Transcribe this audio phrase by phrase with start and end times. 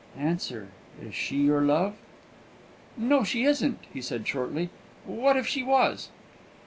[0.17, 0.69] Answer
[0.99, 1.93] is she your love?"
[2.97, 4.71] "No, she isn't," he said shortly.
[5.05, 6.09] "What if she was?"